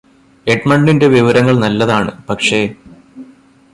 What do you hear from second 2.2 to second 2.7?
പക്ഷേ